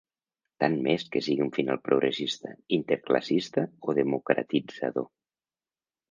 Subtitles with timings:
[0.61, 5.07] Tant m'és que sigui un final progressista, interclassista o democratitzador.